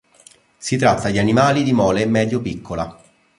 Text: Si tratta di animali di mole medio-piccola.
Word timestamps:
Si 0.57 0.77
tratta 0.77 1.11
di 1.11 1.19
animali 1.19 1.61
di 1.61 1.73
mole 1.73 2.07
medio-piccola. 2.07 2.99